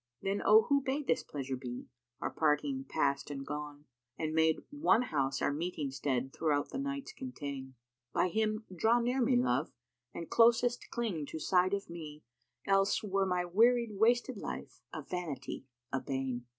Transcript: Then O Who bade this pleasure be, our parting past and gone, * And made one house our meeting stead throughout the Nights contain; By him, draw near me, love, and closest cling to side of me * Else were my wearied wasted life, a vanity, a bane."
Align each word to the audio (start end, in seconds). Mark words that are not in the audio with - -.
Then 0.23 0.41
O 0.43 0.63
Who 0.63 0.81
bade 0.81 1.05
this 1.05 1.21
pleasure 1.21 1.55
be, 1.55 1.85
our 2.21 2.31
parting 2.31 2.85
past 2.89 3.29
and 3.29 3.45
gone, 3.45 3.85
* 4.01 4.17
And 4.17 4.33
made 4.33 4.63
one 4.71 5.03
house 5.03 5.43
our 5.43 5.53
meeting 5.53 5.91
stead 5.91 6.33
throughout 6.33 6.69
the 6.69 6.79
Nights 6.79 7.13
contain; 7.13 7.75
By 8.11 8.29
him, 8.29 8.65
draw 8.75 8.99
near 8.99 9.21
me, 9.21 9.35
love, 9.37 9.71
and 10.11 10.27
closest 10.27 10.89
cling 10.89 11.27
to 11.27 11.37
side 11.39 11.75
of 11.75 11.87
me 11.87 12.23
* 12.45 12.65
Else 12.65 13.03
were 13.03 13.27
my 13.27 13.45
wearied 13.45 13.91
wasted 13.91 14.37
life, 14.37 14.81
a 14.91 15.03
vanity, 15.03 15.65
a 15.93 15.99
bane." 16.01 16.47